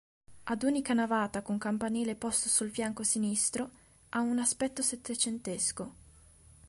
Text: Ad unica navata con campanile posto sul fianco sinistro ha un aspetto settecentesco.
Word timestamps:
Ad 0.45 0.63
unica 0.63 0.95
navata 0.95 1.43
con 1.43 1.59
campanile 1.59 2.15
posto 2.15 2.49
sul 2.49 2.71
fianco 2.71 3.03
sinistro 3.03 3.69
ha 4.09 4.21
un 4.21 4.39
aspetto 4.39 4.81
settecentesco. 4.81 5.93